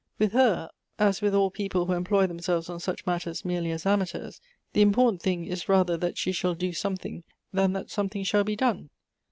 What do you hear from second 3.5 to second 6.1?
as amateurs, the imjiortant thing is, rather